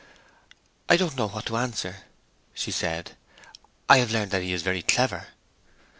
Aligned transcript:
"I 0.89 0.97
don't 0.97 1.15
know 1.15 1.27
what 1.27 1.45
to 1.45 1.57
answer," 1.57 1.97
she 2.55 2.71
said. 2.71 3.11
"I 3.87 3.99
have 3.99 4.09
learned 4.11 4.31
that 4.31 4.41
he 4.41 4.51
is 4.51 4.63
very 4.63 4.81
clever." 4.81 5.27